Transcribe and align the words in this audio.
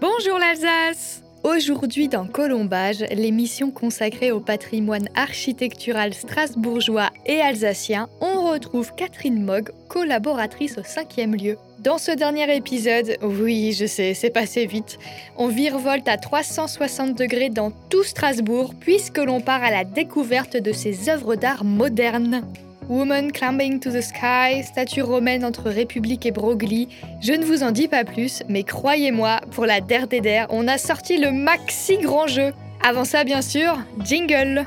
Bonjour 0.00 0.38
l'Alsace 0.38 1.22
Aujourd'hui 1.42 2.08
dans 2.08 2.26
Colombage, 2.26 3.04
l'émission 3.12 3.70
consacrée 3.70 4.30
au 4.30 4.40
patrimoine 4.40 5.08
architectural 5.14 6.12
strasbourgeois 6.12 7.10
et 7.24 7.40
alsacien, 7.40 8.08
on 8.20 8.50
retrouve 8.50 8.92
Catherine 8.94 9.42
Mogg, 9.42 9.70
collaboratrice 9.88 10.76
au 10.76 10.82
cinquième 10.82 11.34
lieu. 11.34 11.56
Dans 11.78 11.98
ce 11.98 12.10
dernier 12.10 12.54
épisode, 12.54 13.16
oui, 13.22 13.72
je 13.72 13.86
sais, 13.86 14.12
c'est 14.12 14.30
passé 14.30 14.66
vite, 14.66 14.98
on 15.36 15.48
virevolte 15.48 16.08
à 16.08 16.18
360 16.18 17.16
degrés 17.16 17.48
dans 17.48 17.70
tout 17.70 18.02
Strasbourg 18.02 18.74
puisque 18.78 19.18
l'on 19.18 19.40
part 19.40 19.62
à 19.62 19.70
la 19.70 19.84
découverte 19.84 20.56
de 20.56 20.72
ces 20.72 21.08
œuvres 21.08 21.36
d'art 21.36 21.64
modernes. 21.64 22.42
Woman 22.88 23.32
Climbing 23.32 23.80
to 23.80 23.90
the 23.90 24.00
Sky, 24.00 24.62
statue 24.62 25.02
romaine 25.02 25.44
entre 25.44 25.70
République 25.70 26.24
et 26.24 26.30
Broglie. 26.30 26.88
Je 27.20 27.32
ne 27.32 27.44
vous 27.44 27.64
en 27.64 27.72
dis 27.72 27.88
pas 27.88 28.04
plus, 28.04 28.44
mais 28.48 28.62
croyez-moi, 28.62 29.40
pour 29.50 29.66
la 29.66 29.80
Der 29.80 30.06
Der, 30.06 30.46
on 30.50 30.68
a 30.68 30.78
sorti 30.78 31.18
le 31.18 31.32
maxi 31.32 31.98
grand 31.98 32.28
jeu. 32.28 32.52
Avant 32.84 33.04
ça, 33.04 33.24
bien 33.24 33.42
sûr, 33.42 33.76
jingle. 34.04 34.64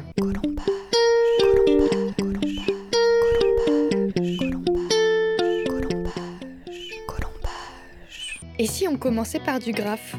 Et 8.57 8.67
si 8.67 8.85
on 8.89 8.97
commençait 8.97 9.39
par 9.39 9.59
du 9.59 9.71
graphe? 9.71 10.15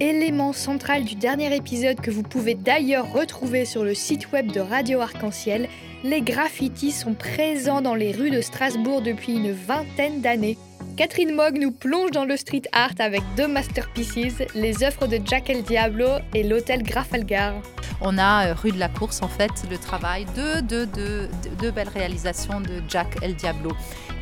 Élément 0.00 0.52
central 0.52 1.02
du 1.02 1.16
dernier 1.16 1.52
épisode 1.56 2.00
que 2.00 2.12
vous 2.12 2.22
pouvez 2.22 2.54
d'ailleurs 2.54 3.12
retrouver 3.12 3.64
sur 3.64 3.82
le 3.82 3.94
site 3.94 4.30
web 4.30 4.52
de 4.52 4.60
Radio 4.60 5.00
Arc-en-Ciel, 5.00 5.68
les 6.04 6.20
graffitis 6.20 6.92
sont 6.92 7.14
présents 7.14 7.80
dans 7.80 7.96
les 7.96 8.12
rues 8.12 8.30
de 8.30 8.40
Strasbourg 8.40 9.02
depuis 9.02 9.32
une 9.32 9.50
vingtaine 9.50 10.20
d'années. 10.20 10.56
Catherine 10.96 11.34
Mogg 11.34 11.58
nous 11.58 11.72
plonge 11.72 12.12
dans 12.12 12.24
le 12.24 12.36
street 12.36 12.62
art 12.72 12.94
avec 13.00 13.22
deux 13.36 13.48
masterpieces, 13.48 14.42
les 14.54 14.84
œuvres 14.84 15.08
de 15.08 15.18
Jack 15.24 15.50
El 15.50 15.64
Diablo 15.64 16.06
et 16.32 16.44
l'hôtel 16.44 16.84
Grafalgar. 16.84 17.54
On 18.00 18.18
a 18.18 18.48
euh, 18.48 18.54
rue 18.54 18.70
de 18.70 18.78
la 18.78 18.88
Course 18.88 19.22
en 19.22 19.28
fait 19.28 19.50
le 19.68 19.78
travail 19.78 20.26
de 20.36 20.60
deux 20.60 21.70
belles 21.72 21.88
réalisations 21.88 22.60
de 22.60 22.82
Jack 22.88 23.16
El 23.20 23.34
Diablo. 23.34 23.70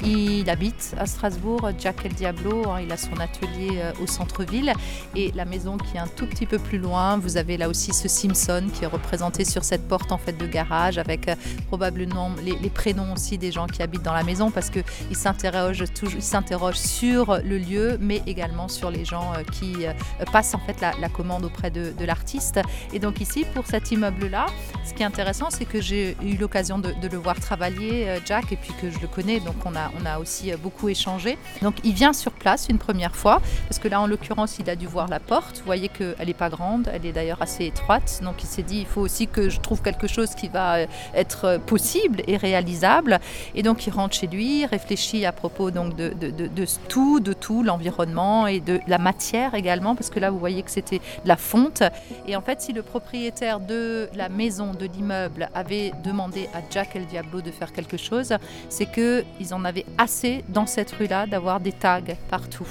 Il 0.05 0.49
habite 0.51 0.95
à 0.99 1.07
Strasbourg, 1.07 1.71
Jack 1.79 2.05
El 2.05 2.13
Diablo, 2.13 2.69
hein, 2.69 2.81
il 2.83 2.93
a 2.93 2.97
son 2.97 3.19
atelier 3.19 3.79
euh, 3.79 3.93
au 4.03 4.07
centre-ville 4.07 4.73
et 5.15 5.33
la 5.33 5.45
maison 5.45 5.79
qui 5.79 5.97
est 5.97 6.01
un 6.01 6.07
tout 6.07 6.27
petit 6.27 6.45
peu 6.45 6.59
plus 6.59 6.79
loin, 6.79 7.17
vous 7.17 7.37
avez 7.37 7.57
là 7.57 7.69
aussi 7.69 7.93
ce 7.93 8.07
Simpson 8.07 8.65
qui 8.73 8.85
est 8.85 8.89
représenté 8.89 9.45
sur 9.45 9.65
cette 9.65 9.89
porte 9.89 10.13
en 10.13 10.19
fait 10.19 10.35
de 10.35 10.47
garage 10.47 10.99
avec 10.99 11.29
euh, 11.29 11.35
probablement 11.69 12.31
les, 12.45 12.71
prénoms 12.71 13.15
aussi 13.15 13.39
des 13.39 13.53
gens 13.53 13.67
qui 13.67 13.83
habitent 13.83 14.03
dans 14.03 14.13
la 14.13 14.23
maison 14.23 14.51
parce 14.51 14.71
qu'il 14.71 14.83
s'interroge 15.13 15.85
s'interroge 16.19 16.77
sur 16.77 17.39
le 17.43 17.57
lieu 17.57 17.97
mais 18.01 18.23
également 18.27 18.69
sur 18.69 18.91
les 18.91 19.05
gens 19.05 19.33
euh, 19.33 19.43
qui 19.45 19.87
passent 20.31 20.55
en 20.55 20.59
fait 20.59 20.81
la, 20.81 21.09
commande 21.09 21.45
auprès 21.45 21.71
de, 21.71 22.05
l'artiste. 22.05 22.61
Et 22.93 22.99
donc 22.99 23.21
ici 23.21 23.45
pour 23.55 23.67
cet 23.67 23.91
immeuble-là, 23.91 24.47
ce 24.85 24.93
qui 24.93 25.03
est 25.03 25.07
intéressant 25.07 25.49
c'est 25.51 25.65
que 25.65 25.81
j'ai 25.81 26.17
eu 26.23 26.37
l'occasion 26.37 26.79
de, 26.79 26.93
de, 27.01 27.09
le 27.09 27.17
voir 27.17 27.41
travailler 27.41 28.09
Jack 28.27 28.53
et 28.53 28.57
puis 28.57 28.73
que 28.81 28.91
je 28.91 28.99
le 28.99 29.07
connais 29.07 29.41
donc 29.41 29.55
on 29.65 29.75
a 29.75 29.86
on 30.01 30.07
a 30.07 30.19
aussi 30.19 30.53
euh, 30.53 30.57
beaucoup 30.57 30.89
échangé. 30.89 31.39
Donc 31.63 31.77
il 31.85 31.93
vient 31.93 32.13
sur 32.13 32.33
place 32.33 32.69
une 32.69 32.79
première 32.79 33.15
fois, 33.15 33.41
parce 33.69 33.79
que 33.79 33.89
là 33.89 34.01
en 34.01 34.07
l'occurrence 34.07 34.59
il 34.59 34.69
a 34.71 34.77
dû 34.77 34.87
voir 34.87 35.09
la 35.09 35.21
porte. 35.21 35.59
Vous 35.59 35.65
voyez 35.65 35.89
qu'elle 35.89 36.27
n'est 36.27 36.35
pas 36.35 36.49
grande, 36.49 36.91
elle 36.93 37.07
est 37.07 37.13
d'ailleurs 37.13 37.43
assez 37.43 37.65
étroite. 37.65 38.21
Donc 38.23 38.43
il 38.43 38.47
s'est 38.47 38.63
dit 38.63 38.79
il 38.79 38.87
faut 38.87 39.01
aussi 39.01 39.27
que 39.27 39.49
je 39.49 39.61
trouve 39.61 39.83
quelque 39.83 40.07
chose 40.07 40.35
qui 40.35 40.49
va 40.49 40.77
euh, 40.77 40.87
être 41.15 41.45
euh, 41.45 41.59
possible 41.59 42.23
et 42.27 42.37
réalisable. 42.37 43.21
Et 43.55 43.63
donc 43.63 43.87
il 43.87 43.91
rentre 43.91 44.15
chez 44.15 44.27
lui, 44.27 44.67
réfléchit 44.67 45.25
à 45.27 45.33
propos 45.33 45.71
donc 45.71 45.97
de, 45.97 46.09
de 46.11 46.67
tout, 46.89 47.21
de 47.21 47.33
tout, 47.33 47.63
l'environnement 47.63 48.47
et 48.47 48.61
de 48.61 48.81
la 48.87 48.99
matière 48.99 49.55
également, 49.55 49.95
parce 49.95 50.11
que 50.11 50.21
là 50.21 50.31
vous 50.31 50.39
voyez 50.39 50.63
que 50.63 50.71
c'était 50.71 51.01
la 51.25 51.37
fonte. 51.37 51.83
Et 52.27 52.37
en 52.37 52.41
fait 52.43 52.61
si 52.61 52.73
le 52.73 52.83
propriétaire 52.83 53.61
de 53.61 54.09
la 54.15 54.29
maison, 54.29 54.73
de 54.73 54.87
l'immeuble 54.87 55.49
avait 55.55 55.93
demandé 56.05 56.49
à 56.55 56.61
Jack 56.71 56.97
El 56.97 57.07
Diablo 57.07 57.41
de 57.41 57.51
faire 57.51 57.73
quelque 57.73 57.97
chose, 57.97 58.35
c'est 58.69 58.87
qu'ils 58.87 59.55
en 59.55 59.65
avaient 59.65 59.76
assez 59.99 60.45
dans 60.49 60.67
cette 60.67 60.91
rue-là 60.93 61.27
d'avoir 61.27 61.61
des 61.61 61.73
tags 61.73 62.01
partout. 62.31 62.67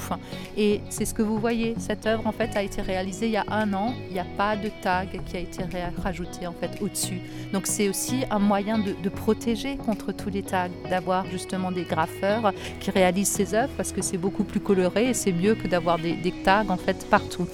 Et 0.58 0.82
c'est 0.90 1.06
ce 1.06 1.14
que 1.14 1.22
vous 1.22 1.38
voyez. 1.38 1.76
Cette 1.78 2.06
œuvre 2.06 2.28
en 2.28 2.32
fait 2.32 2.56
a 2.56 2.64
été 2.64 2.82
réalisée 2.82 3.28
il 3.28 3.34
y 3.34 3.38
a 3.38 3.46
un 3.50 3.74
an. 3.74 3.94
Il 4.08 4.14
n'y 4.14 4.20
a 4.20 4.26
pas 4.38 4.56
de 4.56 4.70
tag 4.82 5.20
qui 5.26 5.38
a 5.38 5.40
été 5.40 5.64
rajouté 6.02 6.48
en 6.48 6.54
fait 6.54 6.82
au-dessus. 6.82 7.22
Donc 7.54 7.68
c'est 7.68 7.90
aussi 7.90 8.24
un 8.30 8.40
moyen 8.40 8.80
de, 8.80 9.10
protéger 9.10 9.78
contre 9.78 10.12
tous 10.12 10.30
les 10.30 10.44
tags, 10.44 10.70
d'avoir 10.90 11.26
justement 11.28 11.72
des 11.72 11.84
graffeurs 11.84 12.52
qui 12.80 12.92
réalisent 12.92 13.30
ces 13.30 13.54
œuvres 13.54 13.72
parce 13.78 13.92
que 13.92 14.02
c'est 14.02 14.18
beaucoup 14.18 14.44
plus 14.44 14.60
coloré 14.60 15.10
et 15.10 15.14
c'est 15.14 15.32
mieux 15.32 15.56
que 15.56 15.68
d'avoir 15.68 15.98
des, 16.00 16.14
des 16.14 16.32
tags 16.32 16.66
en 16.70 16.78
fait 16.78 17.08
partout. 17.10 17.48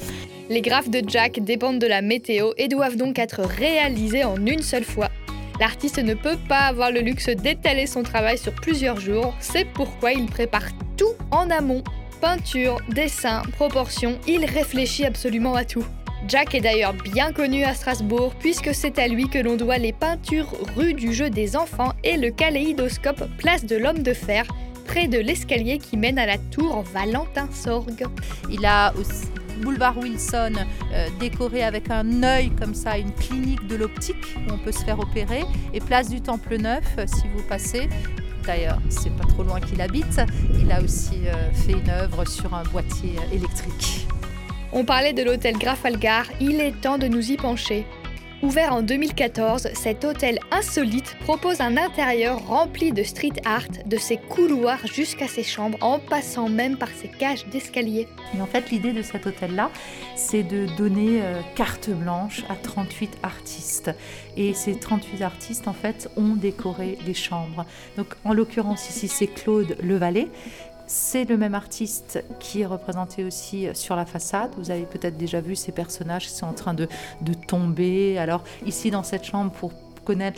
Les 0.50 0.62
graphes 0.62 0.90
de 0.90 1.02
Jack 1.08 1.40
dépendent 1.40 1.80
de 1.80 1.88
la 1.88 2.02
météo 2.02 2.52
et 2.58 2.68
doivent 2.68 2.98
donc 2.98 3.20
être 3.20 3.42
réalisés 3.42 4.26
en 4.26 4.36
une 4.46 4.62
seule 4.62 4.84
fois. 4.84 5.10
L'artiste 5.62 6.00
ne 6.00 6.16
peut 6.16 6.40
pas 6.50 6.62
avoir 6.62 6.92
le 6.92 7.02
luxe 7.02 7.30
d'étaler 7.30 7.86
son 7.86 8.02
travail 8.02 8.40
sur 8.40 8.52
plusieurs 8.52 9.00
jours, 9.00 9.36
c'est 9.40 9.66
pourquoi 9.66 10.12
il 10.12 10.26
prépare 10.26 10.66
tout 10.98 11.14
en 11.30 11.52
amont. 11.52 11.84
Peinture, 12.20 12.78
dessin, 12.90 13.44
proportion, 13.58 14.18
il 14.28 14.44
réfléchit 14.44 15.06
absolument 15.06 15.54
à 15.54 15.64
tout. 15.64 15.86
Jack 16.28 16.56
est 16.56 16.62
d'ailleurs 16.62 16.96
bien 16.96 17.32
connu 17.32 17.64
à 17.64 17.76
Strasbourg 17.76 18.34
puisque 18.40 18.74
c'est 18.74 18.98
à 18.98 19.08
lui 19.08 19.30
que 19.30 19.38
l'on 19.38 19.56
doit 19.56 19.78
les 19.78 19.94
peintures 19.94 20.52
rue 20.76 20.96
du 20.96 21.14
jeu 21.14 21.30
des 21.30 21.56
enfants 21.56 21.94
et 22.04 22.18
le 22.18 22.32
kaléidoscope 22.32 23.24
place 23.38 23.64
de 23.64 23.76
l'homme 23.76 24.02
de 24.02 24.14
fer 24.14 24.48
près 24.88 25.08
de 25.08 25.20
l'escalier 25.20 25.78
qui 25.78 25.96
mène 25.96 26.18
à 26.18 26.26
la 26.26 26.40
tour 26.40 26.82
Valentin 26.92 27.48
Sorgue. 27.54 28.08
Il 28.50 28.66
a 28.66 28.96
aussi 29.00 29.28
boulevard 29.62 29.98
Wilson, 29.98 30.54
euh, 30.94 31.08
décoré 31.20 31.64
avec 31.64 31.90
un 31.90 32.24
œil 32.24 32.50
comme 32.52 32.74
ça, 32.74 32.98
une 32.98 33.14
clinique 33.14 33.66
de 33.68 33.76
l'optique 33.76 34.36
où 34.38 34.54
on 34.54 34.58
peut 34.58 34.72
se 34.72 34.84
faire 34.84 35.00
opérer, 35.00 35.44
et 35.74 35.80
place 35.80 36.10
du 36.10 36.22
Temple 36.22 36.58
Neuf, 36.58 36.84
euh, 36.98 37.06
si 37.08 37.24
vous 37.34 37.44
passez. 37.48 37.88
D'ailleurs, 38.46 38.80
c'est 38.90 39.16
pas 39.16 39.26
trop 39.26 39.44
loin 39.44 39.60
qu'il 39.60 39.82
habite. 39.82 40.20
Il 40.60 40.72
a 40.72 40.82
aussi 40.82 41.28
euh, 41.28 41.52
fait 41.54 41.74
une 41.74 41.90
œuvre 41.90 42.26
sur 42.26 42.54
un 42.54 42.64
boîtier 42.64 43.16
électrique. 43.32 44.08
On 44.74 44.86
parlait 44.86 45.14
de 45.14 45.22
l'hôtel 45.22 45.58
Grafalgar, 45.58 46.26
il 46.40 46.60
est 46.60 46.72
temps 46.82 46.98
de 46.98 47.08
nous 47.08 47.32
y 47.32 47.38
pencher. 47.38 47.86
Ouvert 48.44 48.74
en 48.74 48.82
2014, 48.82 49.68
cet 49.76 50.04
hôtel 50.04 50.40
insolite 50.50 51.16
propose 51.20 51.62
un 51.62 51.78
intérieur 51.78 52.40
rempli 52.48 52.92
de 52.92 53.04
street 53.04 53.40
art, 53.46 53.68
de 53.86 53.98
ses 53.98 54.18
couloirs 54.18 54.88
jusqu'à 54.88 55.28
ses 55.28 55.44
chambres, 55.44 55.78
en 55.82 56.00
passant 56.00 56.50
même 56.50 56.76
par 56.76 56.90
ses 56.90 57.08
cages 57.08 57.46
d'escalier. 57.52 58.08
Et 58.36 58.42
en 58.42 58.48
fait, 58.48 58.72
l'idée 58.72 58.94
de 58.94 59.04
cet 59.04 59.28
hôtel-là, 59.28 59.70
c'est 60.16 60.42
de 60.42 60.66
donner 60.76 61.22
euh, 61.22 61.40
carte 61.56 61.92
blanche 61.92 62.44
à 62.50 62.56
38 62.56 63.20
artistes. 63.22 63.92
Et 64.36 64.56
ces 64.56 64.74
38 64.74 65.22
artistes, 65.22 65.68
en 65.68 65.74
fait, 65.74 66.10
ont 66.18 66.36
décoré 66.36 66.98
les 67.06 67.14
chambres. 67.14 67.68
Donc, 67.96 68.08
en 68.26 68.34
l'occurrence, 68.34 68.90
ici, 68.90 69.08
c'est 69.08 69.28
Claude 69.28 69.78
Levalet 69.84 70.30
c'est 70.92 71.24
le 71.24 71.38
même 71.38 71.56
artiste 71.56 72.22
qui 72.40 72.62
est 72.62 72.66
représenté 72.66 73.24
aussi 73.24 73.68
sur 73.74 73.96
la 73.96 74.06
façade. 74.06 74.52
Vous 74.58 74.72
avez 74.72 74.84
peut-être 74.84 75.16
déjà 75.16 75.40
vu 75.40 75.56
ces 75.56 75.72
personnages 75.72 76.28
qui 76.28 76.34
sont 76.34 76.48
en 76.48 76.54
train 76.54 76.74
de, 76.74 76.90
de 77.22 77.34
tomber. 77.34 78.18
Alors 78.18 78.44
ici 78.66 78.92
dans 78.92 79.04
cette 79.04 79.24
chambre, 79.24 79.52
pour 79.52 79.72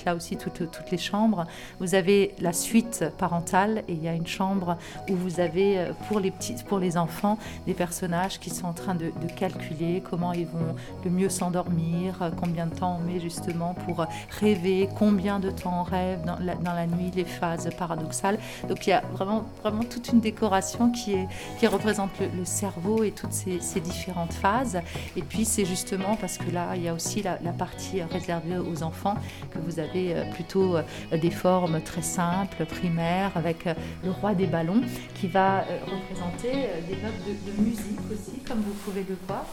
là 0.06 0.16
aussi 0.16 0.38
toutes, 0.38 0.62
les 0.92 0.98
chambres. 0.98 1.46
Vous 1.80 1.96
avez 1.96 2.36
la 2.40 2.54
suite 2.54 3.06
parentale 3.18 3.84
et 3.88 3.94
il 3.94 4.04
y 4.04 4.08
a 4.08 4.14
une 4.14 4.28
chambre 4.28 4.78
où 5.10 5.16
vous 5.16 5.40
avez 5.40 5.80
euh, 5.80 5.92
pour 6.08 6.20
les 6.20 6.32
petits, 6.32 6.56
pour 6.68 6.80
les 6.80 6.98
enfants 6.98 7.38
des 7.66 7.74
personnages 7.74 8.40
qui 8.40 8.50
sont 8.50 8.68
en 8.68 8.74
train 8.74 8.96
de, 8.96 9.12
calculer 9.36 10.04
comment 10.08 10.34
ils 10.34 10.46
vont 10.46 10.76
le 11.04 11.10
mieux 11.10 11.30
s'endormir, 11.30 12.22
euh, 12.22 12.30
combien 12.40 12.68
de 12.68 12.76
temps 12.76 13.00
on 13.00 13.12
met 13.12 13.20
justement 13.20 13.74
pour 13.74 14.06
rêver, 14.40 14.90
combien 14.98 15.40
de 15.40 15.50
temps 15.50 15.82
on 15.82 15.84
rêve 15.84 16.24
dans 16.24 16.74
la, 16.74 16.88
nuit, 16.88 17.12
les 17.16 17.26
phases 17.26 17.70
paradoxales. 17.78 18.38
Donc 18.68 18.86
il 18.86 18.92
y 18.92 18.94
a 18.94 19.02
vraiment, 19.14 19.46
vraiment 19.62 19.84
toute 19.84 20.10
une 20.10 20.20
décoration 20.20 20.92
qui, 20.92 21.14
est, 21.14 21.28
qui 21.60 21.68
représente 21.68 22.12
le, 22.20 22.46
cerveau 22.46 23.04
et 23.04 23.12
toutes 23.12 23.34
ces, 23.34 23.60
différentes 23.80 24.34
phases. 24.34 24.80
Et 25.16 25.22
puis 25.22 25.46
c'est 25.46 25.66
justement 25.66 26.16
parce 26.16 26.38
que 26.38 26.50
là 26.52 26.76
il 26.76 26.84
y 26.84 26.88
a 26.88 26.94
aussi 26.94 27.22
la, 27.22 27.40
la 27.42 27.52
partie 27.52 28.02
réservée 28.02 28.58
aux 28.58 28.84
enfants 28.84 29.16
que 29.52 29.60
vous 29.64 29.80
avez 29.80 30.16
euh, 30.16 30.32
plutôt 30.32 30.78
euh, 30.78 30.84
des 31.12 31.32
formes 31.32 31.82
très 31.82 32.02
simples, 32.02 32.66
primaires, 32.66 33.32
avec 33.36 33.68
euh, 33.68 33.74
le 34.04 34.12
roi 34.12 34.34
des 34.34 34.48
ballons 34.48 34.82
qui 35.16 35.28
va 35.28 35.62
représenter 35.62 36.52
des 36.88 36.96
notes 37.02 37.14
de, 37.26 37.64
musique 37.64 38.00
aussi, 38.12 38.40
comme 38.48 38.60
vous 38.60 38.74
pouvez 38.86 39.06
le 39.08 39.18
voir. 39.28 39.46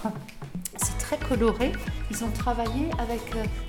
C'est 0.83 0.99
très 0.99 1.19
colorés. 1.19 1.73
Ils 2.11 2.25
ont 2.25 2.31
travaillé 2.31 2.89
avec 2.99 3.21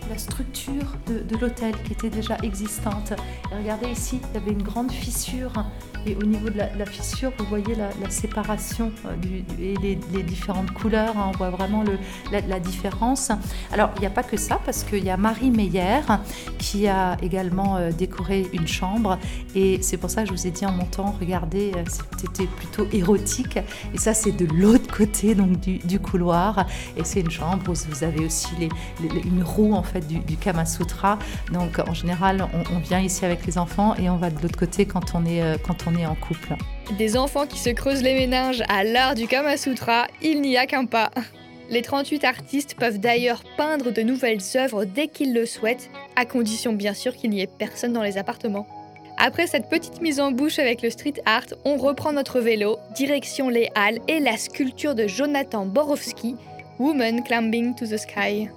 la 0.09 0.17
structure 0.17 0.95
de, 1.07 1.37
l'hôtel 1.37 1.73
qui 1.83 1.93
était 1.93 2.09
déjà 2.09 2.37
existante. 2.43 3.13
regardez 3.51 3.89
ici, 3.89 4.19
il 4.21 4.39
y 4.39 4.41
avait 4.41 4.51
une 4.51 4.63
grande 4.63 4.91
fissure 4.91 5.51
et 6.05 6.15
au 6.15 6.23
niveau 6.23 6.49
de 6.49 6.57
la, 6.57 6.85
fissure, 6.85 7.31
vous 7.37 7.45
voyez 7.45 7.75
la, 7.75 8.09
séparation 8.09 8.91
du, 9.21 9.43
et 9.61 9.75
les, 9.77 10.23
différentes 10.23 10.71
couleurs. 10.71 11.15
Hein. 11.17 11.31
on 11.33 11.37
voit 11.37 11.51
vraiment 11.51 11.83
la, 12.31 12.59
différence. 12.59 13.31
Alors, 13.71 13.91
il 13.97 14.01
n'y 14.01 14.07
a 14.07 14.11
pas 14.11 14.23
que 14.23 14.37
ça, 14.37 14.59
parce 14.65 14.83
qu'il 14.83 15.03
y 15.03 15.11
a 15.11 15.17
Marie 15.17 15.51
Meyer 15.51 16.01
qui 16.57 16.87
a 16.87 17.17
également 17.21 17.77
décoré 17.91 18.47
une 18.53 18.67
chambre. 18.67 19.19
Et 19.53 19.79
c'est 19.83 19.97
pour 19.97 20.09
ça 20.09 20.23
que 20.23 20.29
je 20.29 20.33
vous 20.33 20.47
ai 20.47 20.51
dit 20.51 20.65
en 20.65 20.71
montant, 20.71 21.15
regardez, 21.19 21.71
c'était 22.17 22.47
plutôt 22.47 22.87
érotique. 22.91 23.59
Et 23.93 23.97
ça, 23.97 24.15
c'est 24.15 24.31
de 24.31 24.45
l'autre 24.45 24.91
côté 24.95 25.35
donc 25.35 25.59
du, 25.59 25.99
couloir. 25.99 26.65
C'est 27.03 27.21
une 27.21 27.31
chambre 27.31 27.73
vous 27.73 28.03
avez 28.03 28.25
aussi 28.25 28.49
une 29.03 29.43
roue 29.43 29.73
en 29.73 29.83
fait 29.83 30.05
du, 30.07 30.37
Kama 30.37 30.65
Sutra. 30.65 31.17
Donc, 31.51 31.79
en 31.79 31.93
général, 31.93 32.47
on, 32.73 32.79
vient 32.79 32.99
ici 32.99 33.25
avec 33.25 33.45
les 33.45 33.57
enfants 33.57 33.95
et 33.95 34.09
on 34.09 34.17
va 34.17 34.29
de 34.29 34.41
l'autre 34.41 34.57
côté 34.57 34.85
quand 34.85 35.13
on 35.13 35.25
est, 35.25 35.61
quand 35.65 35.87
on 35.87 35.97
est 35.97 36.05
en 36.05 36.15
couple. 36.15 36.55
Des 36.97 37.17
enfants 37.17 37.45
qui 37.45 37.59
se 37.59 37.69
creusent 37.69 38.03
les 38.03 38.13
méninges 38.13 38.63
à 38.69 38.83
l'art 38.83 39.15
du 39.15 39.27
Kama 39.27 39.57
Sutra, 39.57 40.07
il 40.21 40.41
n'y 40.41 40.57
a 40.57 40.65
qu'un 40.65 40.85
pas. 40.85 41.11
Les 41.71 41.81
38 41.81 42.25
artistes 42.25 42.75
peuvent 42.75 42.99
d'ailleurs 42.99 43.43
peindre 43.55 43.91
de 43.91 44.01
nouvelles 44.01 44.41
œuvres 44.55 44.83
dès 44.83 45.07
qu'ils 45.07 45.33
le 45.33 45.45
souhaitent, 45.45 45.89
à 46.17 46.25
condition 46.25 46.73
bien 46.73 46.93
sûr 46.93 47.15
qu'il 47.15 47.29
n'y 47.29 47.41
ait 47.41 47.47
personne 47.47 47.93
dans 47.93 48.03
les 48.03 48.17
appartements. 48.17 48.67
Après 49.17 49.47
cette 49.47 49.69
petite 49.69 50.01
mise 50.01 50.19
en 50.19 50.31
bouche 50.31 50.59
avec 50.59 50.81
le 50.81 50.89
street 50.89 51.21
art, 51.25 51.45
on 51.63 51.77
reprend 51.77 52.11
notre 52.11 52.41
vélo, 52.41 52.77
direction 52.95 53.47
les 53.47 53.69
Halles 53.75 53.99
et 54.07 54.19
la 54.19 54.35
sculpture 54.35 54.95
de 54.95 55.07
Jonathan 55.07 55.65
Borowski, 55.65 56.35
Woman 56.81 57.21
Climbing 57.23 57.75
to 57.75 57.85
the 57.85 57.95
Sky. 57.95 58.49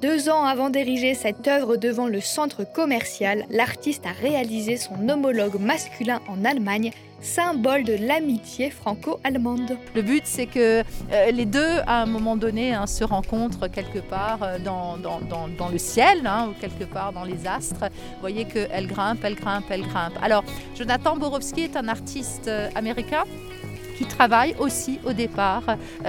Deux 0.00 0.28
ans 0.28 0.44
avant 0.44 0.70
d'ériger 0.70 1.14
cette 1.14 1.48
œuvre 1.48 1.76
devant 1.76 2.06
le 2.06 2.20
centre 2.20 2.62
commercial, 2.62 3.44
l'artiste 3.50 4.06
a 4.06 4.12
réalisé 4.12 4.76
son 4.76 5.08
homologue 5.08 5.58
masculin 5.58 6.20
en 6.28 6.44
Allemagne 6.44 6.92
symbole 7.20 7.82
de 7.82 7.94
l'amitié 7.94 8.70
franco-allemande. 8.70 9.76
Le 9.96 10.02
but, 10.02 10.22
c'est 10.26 10.46
que 10.46 10.84
euh, 11.10 11.30
les 11.32 11.44
deux, 11.44 11.80
à 11.88 12.02
un 12.02 12.06
moment 12.06 12.36
donné, 12.36 12.72
hein, 12.72 12.86
se 12.86 13.02
rencontrent 13.02 13.66
quelque 13.66 13.98
part 13.98 14.44
euh, 14.44 14.58
dans, 14.60 15.68
le 15.72 15.78
ciel 15.78 16.24
hein, 16.24 16.50
ou 16.50 16.60
quelque 16.60 16.84
part 16.84 17.12
dans 17.12 17.24
les 17.24 17.48
astres. 17.48 17.86
Vous 17.90 18.20
voyez 18.20 18.44
qu'elle 18.44 18.86
grimpe, 18.86 19.24
elle 19.24 19.34
grimpe, 19.34 19.64
elle 19.70 19.82
grimpe. 19.82 20.14
Alors, 20.22 20.44
Jonathan 20.76 21.16
Borowski 21.16 21.62
est 21.62 21.76
un 21.76 21.88
artiste 21.88 22.46
euh, 22.46 22.68
américain 22.76 23.24
qui 23.96 24.04
travaille 24.04 24.54
aussi 24.58 24.98
au 25.04 25.12
départ 25.12 25.64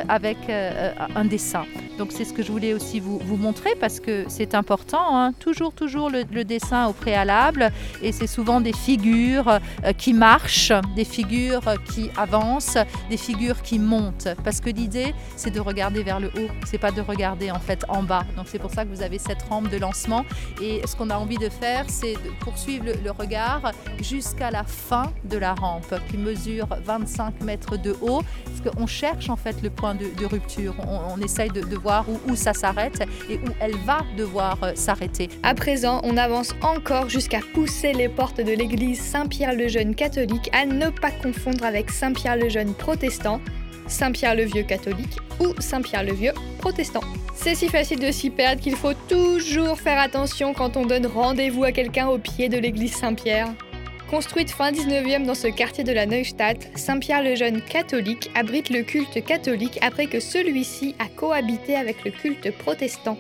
avec 0.07 0.37
un 0.49 1.25
dessin. 1.25 1.65
Donc 1.97 2.11
c'est 2.11 2.25
ce 2.25 2.33
que 2.33 2.43
je 2.43 2.51
voulais 2.51 2.73
aussi 2.73 2.99
vous, 2.99 3.19
montrer 3.37 3.71
parce 3.79 3.99
que 3.99 4.25
c'est 4.27 4.55
important. 4.55 5.17
Hein. 5.17 5.33
Toujours, 5.39 5.73
toujours 5.73 6.09
le, 6.09 6.23
dessin 6.43 6.87
au 6.87 6.93
préalable. 6.93 7.71
Et 8.01 8.11
c'est 8.11 8.27
souvent 8.27 8.61
des 8.61 8.73
figures 8.73 9.49
euh, 9.49 9.93
qui 9.97 10.13
marchent, 10.13 10.71
des 10.95 11.05
figures 11.05 11.63
qui 11.91 12.09
avancent, 12.17 12.77
des 13.09 13.17
figures 13.17 13.61
qui 13.61 13.79
montent. 13.79 14.27
Parce 14.43 14.61
que 14.61 14.69
l'idée, 14.69 15.13
c'est 15.35 15.51
de 15.51 15.59
regarder 15.59 16.03
vers 16.03 16.19
le 16.19 16.27
haut. 16.27 16.49
C'est 16.65 16.77
pas 16.77 16.91
de 16.91 17.01
regarder 17.01 17.51
en 17.51 17.59
fait 17.59 17.83
en 17.89 18.03
bas. 18.03 18.23
Donc 18.35 18.47
c'est 18.47 18.59
pour 18.59 18.71
ça 18.71 18.85
que 18.85 18.89
vous 18.89 19.01
avez 19.01 19.17
cette 19.17 19.41
rampe 19.43 19.69
de 19.69 19.77
lancement. 19.77 20.23
Et 20.61 20.81
ce 20.85 20.95
qu'on 20.95 21.09
a 21.09 21.17
envie 21.17 21.37
de 21.37 21.49
faire, 21.49 21.85
c'est 21.87 22.13
de 22.13 22.29
poursuivre 22.39 22.85
le, 22.85 23.11
regard 23.11 23.71
jusqu'à 23.99 24.51
la 24.51 24.63
fin 24.63 25.11
de 25.23 25.37
la 25.37 25.55
rampe 25.55 25.95
qui 26.11 26.17
mesure 26.17 26.67
25 26.83 27.41
mètres 27.41 27.76
de 27.77 27.95
haut. 28.01 28.21
Parce 28.45 28.75
qu'on 28.75 28.87
cherche 28.87 29.29
en 29.29 29.35
fait 29.35 29.61
le 29.61 29.69
point 29.69 29.95
de, 29.95 30.25
rupture. 30.25 30.75
On, 30.87 31.21
essaye 31.21 31.49
de, 31.49 31.61
de 31.61 31.77
où, 32.27 32.35
ça 32.35 32.53
s'arrête 32.53 33.03
et 33.29 33.35
où 33.35 33.49
elle 33.59 33.75
va 33.85 34.01
devoir 34.17 34.57
euh, 34.63 34.71
s'arrêter. 34.75 35.29
À 35.43 35.53
présent, 35.53 36.01
on 36.03 36.17
avance 36.17 36.53
encore 36.61 37.09
jusqu'à 37.09 37.39
pousser 37.53 37.93
les 37.93 38.09
portes 38.09 38.41
de 38.41 38.51
l'église 38.51 38.99
Saint-Pierre-le-Jeune 38.99 39.95
catholique 39.95 40.49
à 40.53 40.65
ne 40.65 40.89
pas 40.89 41.11
confondre 41.11 41.63
avec 41.63 41.89
Saint-Pierre-le-Jeune 41.89 42.73
protestant, 42.73 43.39
Saint-Pierre-le-Vieux 43.87 44.63
catholique 44.63 45.17
ou 45.39 45.53
Saint-Pierre-le-Vieux 45.59 46.33
protestant. 46.59 47.01
C'est 47.35 47.55
si 47.55 47.69
facile 47.69 47.99
de 47.99 48.11
s'y 48.11 48.29
perdre 48.29 48.61
qu'il 48.61 48.75
faut 48.75 48.93
toujours 49.07 49.79
faire 49.79 49.99
attention 49.99 50.53
quand 50.53 50.75
on 50.75 50.85
donne 50.85 51.05
rendez-vous 51.05 51.63
à 51.63 51.71
quelqu'un 51.71 52.07
au 52.07 52.17
pied 52.17 52.49
de 52.49 52.57
l'église 52.57 52.95
Saint-Pierre. 52.95 53.53
Construite 54.09 54.51
fin 54.51 54.71
19e 54.71 55.25
dans 55.25 55.35
ce 55.35 55.47
quartier 55.47 55.83
de 55.83 55.91
la 55.91 56.05
Neustadt, 56.05 56.69
Saint-Pierre-le-Jeune 56.75 57.61
catholique 57.61 58.31
abrite 58.35 58.69
le 58.69 58.83
culte 58.83 59.21
catholique 59.25 59.77
après 59.81 60.07
que 60.07 60.21
celui-ci 60.21 60.95
a 60.97 61.07
cohabité 61.09 61.75
avec 61.75 62.05
le 62.05 62.11
culte 62.11 62.57
protestant. 62.57 63.17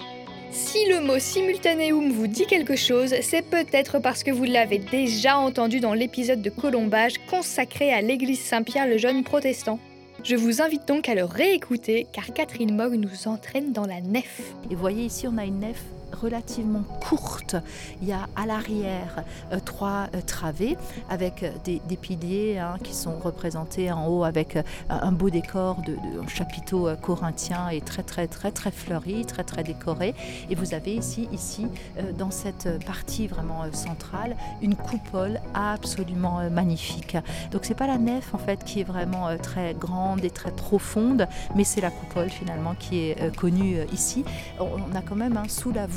Si 0.51 0.87
le 0.87 1.01
mot 1.01 1.19
simultanéum 1.19 2.09
vous 2.11 2.27
dit 2.27 2.45
quelque 2.45 2.77
chose, 2.77 3.13
c'est 3.21 3.41
peut-être 3.41 3.99
parce 3.99 4.23
que 4.23 4.31
vous 4.31 4.45
l'avez 4.45 4.77
déjà 4.77 5.37
entendu 5.37 5.81
dans 5.81 5.93
l'épisode 5.93 6.41
de 6.41 6.49
Colombage 6.49 7.15
consacré 7.29 7.91
à 7.91 7.99
l'église 7.99 8.39
Saint-Pierre-le-Jeune 8.39 9.25
protestant. 9.25 9.79
Je 10.23 10.37
vous 10.37 10.61
invite 10.61 10.87
donc 10.87 11.09
à 11.09 11.15
le 11.15 11.25
réécouter 11.25 12.07
car 12.13 12.33
Catherine 12.33 12.73
Mogg 12.73 12.93
nous 12.93 13.27
entraîne 13.27 13.73
dans 13.73 13.85
la 13.85 13.99
nef. 13.99 14.41
Et 14.71 14.75
voyez 14.75 15.03
ici, 15.03 15.27
on 15.27 15.37
a 15.37 15.43
une 15.43 15.59
nef 15.59 15.83
relativement 16.13 16.83
courte. 17.01 17.55
Il 18.01 18.07
y 18.07 18.11
a 18.11 18.27
à 18.35 18.45
l'arrière 18.45 19.23
euh, 19.51 19.59
trois 19.63 20.07
euh, 20.13 20.21
travées 20.25 20.77
avec 21.09 21.43
euh, 21.43 21.51
des, 21.63 21.79
piliers 21.97 22.59
hein, 22.59 22.75
qui 22.83 22.93
sont 22.93 23.17
représentés 23.17 23.91
en 23.91 24.07
haut 24.07 24.23
avec 24.23 24.57
un 24.89 25.11
beau 25.11 25.31
décor 25.31 25.81
de, 25.81 25.93
de 25.93 26.29
chapiteau 26.29 26.89
corinthien 27.01 27.69
et 27.69 27.81
très 27.81 28.03
très 28.03 28.27
très 28.27 28.51
très 28.51 28.69
fleuri, 28.69 29.25
très 29.25 29.43
très 29.43 29.63
décoré. 29.63 30.13
Et 30.49 30.55
vous 30.55 30.75
avez 30.75 30.93
ici 30.93 31.27
ici 31.31 31.65
dans 32.17 32.29
cette 32.29 32.85
partie 32.85 33.25
vraiment 33.25 33.63
centrale 33.73 34.35
une 34.61 34.75
coupole 34.75 35.41
absolument 35.55 36.47
magnifique. 36.51 37.17
Donc 37.51 37.65
c'est 37.65 37.73
pas 37.73 37.87
la 37.87 37.97
nef 37.97 38.35
en 38.35 38.37
fait 38.37 38.63
qui 38.63 38.81
est 38.81 38.83
vraiment 38.83 39.35
très 39.41 39.73
grande 39.73 40.23
et 40.23 40.29
très 40.29 40.51
profonde, 40.51 41.27
mais 41.55 41.63
c'est 41.63 41.81
la 41.81 41.89
coupole 41.89 42.29
finalement 42.29 42.75
qui 42.75 43.09
est 43.09 43.35
connue 43.35 43.79
ici. 43.91 44.23
On 44.59 44.95
a 44.95 45.01
quand 45.01 45.15
même 45.15 45.35
hein, 45.35 45.47
sous 45.47 45.71
la 45.71 45.87
voûte 45.87 45.96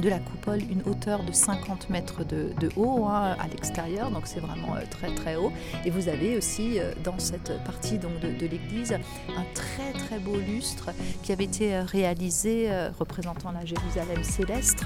de 0.00 0.08
la 0.08 0.18
coupole 0.18 0.60
une 0.70 0.82
hauteur 0.86 1.22
de 1.24 1.32
50 1.32 1.90
mètres 1.90 2.24
de, 2.24 2.52
haut 2.76 3.04
hein, 3.06 3.36
à 3.38 3.48
l'extérieur, 3.48 4.10
donc 4.10 4.26
c'est 4.26 4.40
vraiment 4.40 4.76
euh, 4.76 4.80
très 4.90 5.14
très 5.14 5.36
haut. 5.36 5.52
Et 5.84 5.90
vous 5.90 6.08
avez 6.08 6.36
aussi 6.36 6.78
euh, 6.78 6.92
dans 7.02 7.18
cette 7.18 7.52
partie 7.64 7.98
donc, 7.98 8.20
de, 8.20 8.46
l'église 8.46 8.92
un 8.92 9.44
très 9.54 9.92
très 9.92 10.18
beau 10.18 10.36
lustre 10.36 10.90
qui 11.22 11.32
avait 11.32 11.44
été 11.44 11.74
euh, 11.74 11.84
réalisé 11.84 12.68
représentant 12.98 13.52
la 13.52 13.64
Jérusalem 13.64 14.22
céleste 14.22 14.84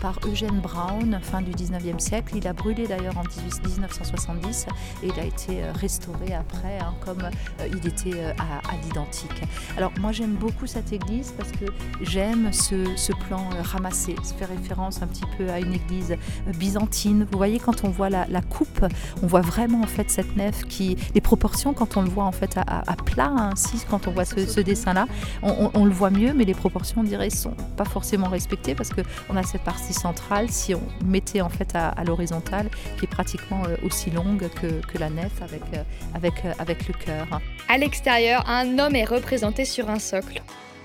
par 0.00 0.18
Eugène 0.26 0.60
Brown, 0.60 1.18
fin 1.22 1.42
du 1.42 1.52
19e 1.52 1.98
siècle. 1.98 2.34
Il 2.36 2.46
a 2.46 2.52
brûlé 2.52 2.86
d'ailleurs 2.86 3.16
en 3.18 3.22
1970 3.22 4.66
et 5.02 5.08
il 5.08 5.20
a 5.20 5.24
été 5.24 5.62
restauré 5.72 6.34
après 6.34 6.78
hein, 6.78 6.94
comme 7.04 7.28
il 7.66 7.86
était 7.86 8.24
à, 8.38 8.76
l'identique. 8.82 9.42
Alors 9.76 9.92
moi 10.00 10.12
j'aime 10.12 10.34
beaucoup 10.34 10.66
cette 10.66 10.92
église 10.92 11.32
parce 11.36 11.52
que 11.52 11.66
j'aime 12.02 12.52
ce 12.52 13.12
plan 13.26 13.48
ramassé. 13.62 14.14
Ça 14.22 14.34
fait 14.34 14.44
référence 14.44 15.02
un 15.02 15.06
petit 15.06 15.24
peu 15.36 15.48
à 15.50 15.60
une 15.60 15.72
église 15.72 16.12
euh, 16.12 16.52
byzantine. 16.52 17.26
Vous 17.30 17.38
voyez, 17.38 17.58
quand 17.58 17.84
on 17.84 17.88
voit 17.88 18.10
la, 18.10 18.26
coupe, 18.42 18.84
on 19.22 19.26
voit 19.26 19.40
vraiment 19.40 19.80
en 19.80 19.86
fait 19.86 20.10
cette 20.10 20.36
nef 20.36 20.64
qui. 20.64 20.96
Les 21.14 21.20
proportions, 21.20 21.72
quand 21.72 21.96
on 21.96 22.02
le 22.02 22.08
voit 22.08 22.24
en 22.24 22.32
fait 22.32 22.56
à, 22.56 22.96
plat, 23.04 23.28
ainsi, 23.28 23.76
hein, 23.76 23.86
quand 23.90 24.06
on 24.06 24.10
voit 24.10 24.24
ce, 24.24 24.60
dessin-là, 24.60 25.06
on, 25.42 25.84
le 25.84 25.90
voit 25.90 26.10
mieux, 26.10 26.32
mais 26.34 26.44
les 26.44 26.54
proportions, 26.54 27.00
on 27.00 27.04
dirait, 27.04 27.30
sont 27.30 27.54
pas 27.76 27.84
forcément 27.84 28.28
respectées 28.28 28.74
parce 28.74 28.90
qu'on 28.90 29.36
a 29.36 29.42
cette 29.42 29.62
partie 29.62 29.92
centrale, 29.92 30.50
si 30.50 30.74
on 30.74 30.82
mettait 31.04 31.40
en 31.40 31.48
fait 31.48 31.74
à, 31.74 32.02
l'horizontale, 32.04 32.68
qui 32.98 33.04
est 33.04 33.08
pratiquement 33.08 33.62
euh, 33.66 33.76
aussi 33.84 34.10
longue 34.10 34.48
que, 34.50 34.98
la 34.98 35.10
nef 35.10 35.42
avec, 35.42 35.62
euh, 35.74 35.82
avec, 36.14 36.34
avec 36.58 36.86
le 36.88 36.94
cœur. 36.94 37.40
À 37.68 37.78
l'extérieur, 37.78 38.48
un 38.48 38.78
homme 38.78 38.94
est 38.94 39.04
représenté 39.04 39.64
sur 39.64 39.90
un 39.90 39.98
socle. 39.98 40.42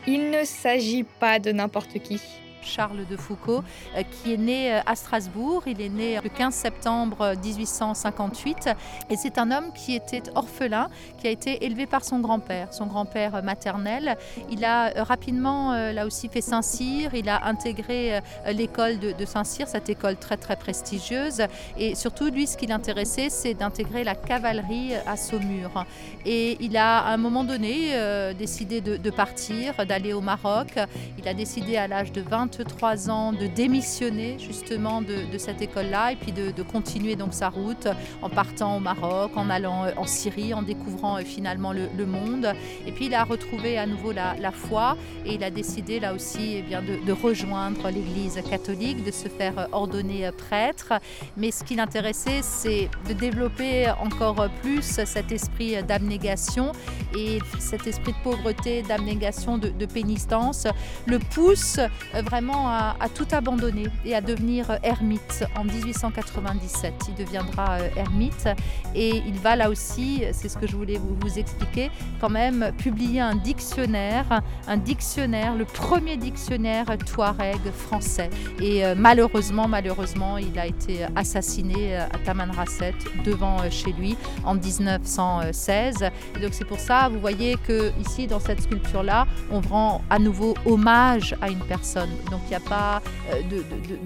Il 0.08 0.32
ne 0.32 0.44
s'agit 0.44 1.04
pas 1.04 1.40
de 1.40 1.52
n'importe 1.52 2.00
qui. 2.00 2.22
Charles 2.62 3.06
de 3.10 3.18
Foucault, 3.18 3.64
euh, 3.96 4.04
qui 4.04 4.34
est 4.34 4.38
né 4.38 4.74
euh, 4.74 4.80
à 4.86 4.96
Strasbourg. 4.96 5.64
Il 5.66 5.82
est 5.82 5.90
né 5.90 6.20
le 6.22 6.30
15 6.30 6.54
septembre 6.54 7.34
1858 7.44 8.70
et 9.10 9.16
c'est 9.16 9.38
un 9.38 9.52
homme 9.52 9.72
qui 9.74 9.96
était 9.96 10.24
orphelin, 10.36 10.90
qui 11.20 11.28
a 11.28 11.32
été 11.32 11.66
élevé 11.66 11.86
par 11.86 12.04
son 12.04 12.20
grand-père, 12.20 12.74
son 12.74 12.86
grand-père 12.86 13.44
maternel. 13.44 14.18
Il 14.50 14.66
a 14.66 14.98
euh, 14.98 15.04
rapidement, 15.04 15.74
là 15.92 16.06
aussi, 16.06 16.30
fait 16.30 16.42
Saint-Cyr. 16.42 17.14
Il 17.14 17.30
a 17.30 17.46
intégré 17.46 18.22
l'école 18.48 19.00
de, 19.00 19.26
Saint-Cyr, 19.26 19.68
cette 19.68 19.90
école 19.90 20.18
très 20.18 20.38
très 20.38 20.56
prestigieuse. 20.56 21.44
Et 21.78 21.96
surtout, 21.96 22.30
lui, 22.30 22.48
ce 22.48 22.58
qui 22.58 22.68
l'intéressait, 22.68 23.30
c'est 23.30 23.54
d'intégrer 23.54 24.04
la 24.04 24.16
cavalerie 24.16 24.94
à 25.06 25.18
Saumur. 25.18 25.86
Et 26.26 26.58
il 26.60 26.78
a, 26.78 27.00
à 27.00 27.14
un 27.14 27.18
moment 27.18 27.44
donné, 27.44 27.92
décidé 28.38 28.82
de, 28.82 28.98
de 28.98 29.10
partir, 29.10 29.86
d'aller 29.86 30.14
au 30.14 30.22
Maroc. 30.22 30.76
Il 31.18 31.28
a 31.28 31.34
décidé 31.34 31.78
à 31.78 31.88
l'âge 31.88 32.12
de 32.12 32.22
20 32.22 32.49
23 32.58 33.10
ans 33.10 33.34
de 33.34 33.48
démissionner 33.48 34.38
justement 34.40 35.02
de, 35.02 35.38
cette 35.38 35.62
école-là 35.62 36.12
et 36.12 36.16
puis 36.16 36.32
de, 36.32 36.64
continuer 36.64 37.16
donc 37.16 37.34
sa 37.34 37.50
route 37.50 37.88
en 38.22 38.30
partant 38.30 38.78
au 38.78 38.80
Maroc, 38.80 39.32
en 39.36 39.50
allant 39.50 39.86
en 39.96 40.06
Syrie, 40.06 40.54
en 40.54 40.62
découvrant 40.62 41.18
finalement 41.18 41.74
le, 41.74 42.06
monde. 42.06 42.54
Et 42.86 42.92
puis 42.92 43.06
il 43.06 43.14
a 43.14 43.24
retrouvé 43.24 43.78
à 43.78 43.86
nouveau 43.86 44.12
la, 44.12 44.52
foi 44.52 44.98
et 45.26 45.36
il 45.36 45.44
a 45.44 45.50
décidé 45.50 46.00
là 46.00 46.14
aussi 46.14 46.56
eh 46.58 46.62
bien, 46.62 46.82
de, 46.82 47.12
rejoindre 47.12 47.90
l'Église 47.90 48.40
catholique, 48.50 49.04
de 49.04 49.12
se 49.12 49.28
faire 49.28 49.68
ordonner 49.72 50.30
prêtre. 50.32 50.94
Mais 51.38 51.52
ce 51.52 51.64
qui 51.64 51.76
l'intéressait, 51.76 52.42
c'est 52.42 52.90
de 53.08 53.14
développer 53.14 53.90
encore 54.02 54.50
plus 54.62 54.82
cet 54.82 55.32
esprit 55.32 55.82
d'abnégation 55.84 56.72
et 57.18 57.40
cet 57.60 57.88
esprit 57.88 58.14
de 58.14 58.24
pauvreté, 58.24 58.82
d'abnégation, 58.82 59.58
de, 59.58 59.86
pénitence, 59.86 60.68
le 61.06 61.20
pousse 61.20 61.80
vraiment 62.26 62.39
à, 62.48 63.10
tout 63.14 63.28
abandonner 63.32 63.88
et 64.06 64.16
à 64.16 64.22
devenir 64.22 64.80
ermite. 64.84 65.44
En 65.58 65.66
1897, 65.66 66.94
il 67.10 67.16
deviendra 67.16 67.80
euh, 67.80 67.90
ermite 67.98 68.48
et 68.96 69.10
il 69.10 69.34
va 69.40 69.56
là 69.56 69.70
aussi, 69.70 70.24
c'est 70.32 70.48
ce 70.48 70.58
que 70.58 70.68
je 70.68 70.76
voulais 70.76 70.98
vous, 70.98 71.38
expliquer, 71.38 71.92
quand 72.22 72.30
même 72.30 72.72
publier 72.78 73.20
un 73.20 73.36
dictionnaire, 73.36 74.42
un 74.68 74.78
dictionnaire, 74.78 75.56
le 75.56 75.66
premier 75.66 76.18
dictionnaire 76.18 76.86
touareg 77.06 77.60
français. 77.72 78.30
Et 78.62 78.86
euh, 78.86 78.96
malheureusement, 78.98 79.68
malheureusement, 79.68 80.38
il 80.38 80.58
a 80.58 80.66
été 80.66 81.06
assassiné 81.16 81.98
euh, 81.98 82.06
à 82.06 82.18
Tamanrasset 82.20 82.96
devant 83.26 83.70
chez 83.70 83.92
lui 83.92 84.16
en 84.46 84.56
1916. 84.56 86.10
Et 86.36 86.40
donc 86.40 86.54
c'est 86.54 86.66
pour 86.66 86.80
ça, 86.80 87.10
vous 87.10 87.20
voyez 87.20 87.58
que 87.68 87.92
ici 88.00 88.28
dans 88.28 88.40
cette 88.40 88.62
sculpture 88.62 89.04
là, 89.04 89.28
on 89.52 89.62
rend 89.62 90.02
à 90.10 90.20
nouveau 90.20 90.56
hommage 90.66 91.36
à 91.42 91.50
une 91.50 91.60
personne. 91.60 92.10
Donc 92.30 92.42
il 92.46 92.50
n'y 92.50 92.56
a 92.56 92.60
pas 92.60 93.02
euh, 93.32 93.42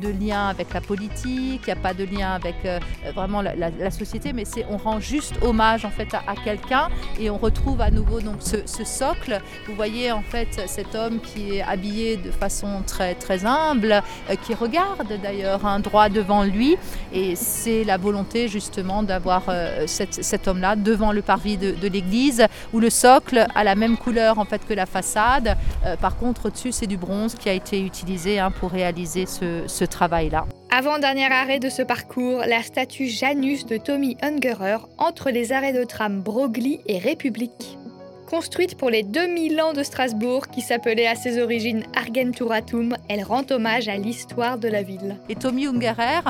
de, 0.01 0.09
lien 0.09 0.47
avec 0.47 0.73
la 0.73 0.81
politique, 0.81 1.61
il 1.63 1.65
n'y 1.65 1.71
a 1.71 1.75
pas 1.75 1.93
de 1.93 2.03
lien 2.03 2.31
avec 2.31 2.55
euh, 2.65 2.79
vraiment 3.13 3.41
la, 3.41 3.91
société, 3.91 4.33
mais 4.33 4.43
on 4.69 4.77
rend 4.77 4.99
juste 4.99 5.35
hommage 5.41 5.85
en 5.85 5.89
fait 5.89 6.13
à, 6.13 6.35
quelqu'un 6.43 6.89
et 7.19 7.29
on 7.29 7.37
retrouve 7.37 7.81
à 7.81 7.91
nouveau 7.91 8.21
donc 8.21 8.37
ce, 8.39 8.83
socle. 8.83 9.41
Vous 9.67 9.75
voyez 9.75 10.11
en 10.11 10.21
fait 10.21 10.61
cet 10.67 10.95
homme 10.95 11.19
qui 11.19 11.57
est 11.57 11.61
habillé 11.61 12.17
de 12.17 12.31
façon 12.31 12.83
très 12.85 13.15
très 13.15 13.45
humble, 13.45 14.01
euh, 14.29 14.35
qui 14.45 14.53
regarde 14.53 15.19
d'ailleurs 15.21 15.65
un 15.65 15.79
droit 15.79 16.09
devant 16.09 16.43
lui 16.43 16.77
et 17.11 17.35
c'est 17.35 17.83
la 17.83 17.97
volonté 17.97 18.47
justement 18.47 19.03
d'avoir 19.03 19.43
cet 19.85 20.47
homme-là 20.47 20.75
devant 20.75 21.11
le 21.11 21.21
parvis 21.21 21.57
de, 21.57 21.87
l'église 21.87 22.45
où 22.71 22.79
le 22.79 22.89
socle 22.89 23.45
a 23.53 23.63
la 23.63 23.75
même 23.75 23.97
couleur 23.97 24.39
en 24.39 24.45
fait 24.45 24.65
que 24.65 24.73
la 24.73 24.85
façade. 24.85 25.57
par 26.01 26.17
contre 26.17 26.47
au-dessus 26.47 26.71
c'est 26.71 26.87
du 26.87 26.97
bronze 26.97 27.35
qui 27.35 27.49
a 27.49 27.53
été 27.53 27.81
utilisé 27.81 28.12
hein, 28.39 28.51
pour 28.51 28.71
réaliser 28.71 29.25
ce, 29.25 29.85
travail-là. 29.85 30.45
Avant-dernier 30.71 31.31
arrêt 31.31 31.59
de 31.59 31.69
ce 31.69 31.81
parcours, 31.81 32.39
la 32.47 32.63
statue 32.63 33.07
Janus 33.07 33.65
de 33.65 33.77
Tommy 33.77 34.17
Ungerer 34.21 34.77
entre 34.97 35.29
les 35.29 35.51
arrêts 35.51 35.73
de 35.73 35.83
tram 35.83 36.21
Broglie 36.21 36.79
et 36.87 36.97
République. 36.97 37.77
Construite 38.29 38.75
pour 38.77 38.89
les 38.89 39.03
2000 39.03 39.61
ans 39.61 39.73
de 39.73 39.83
Strasbourg, 39.83 40.47
qui 40.47 40.61
s'appelait 40.61 41.07
à 41.07 41.15
ses 41.15 41.41
origines 41.41 41.83
Argenturatum, 41.95 42.95
elle 43.07 43.23
rend 43.23 43.43
hommage 43.51 43.87
à 43.87 43.97
l'histoire 43.97 44.57
de 44.57 44.67
la 44.67 44.81
ville. 44.81 45.17
Et 45.29 45.35
Tommy 45.35 45.67
Ungerer, 45.67 46.21